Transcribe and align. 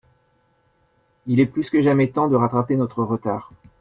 Il 1.27 1.39
est 1.39 1.45
plus 1.45 1.69
que 1.69 1.79
jamais 1.79 2.09
temps 2.09 2.27
de 2.27 2.35
rattraper 2.35 2.75
notre 2.75 3.03
retard. 3.03 3.51